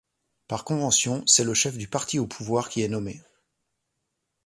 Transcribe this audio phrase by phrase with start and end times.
[0.47, 3.21] Par convention, c'est le chef du parti au pouvoir qui est nommé.